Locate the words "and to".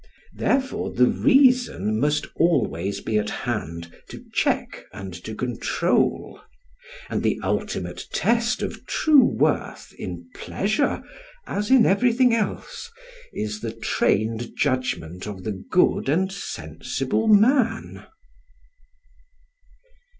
4.91-5.35